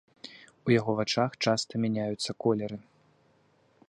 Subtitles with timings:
[0.69, 2.77] У яго вачах часта мяняюцца колеры.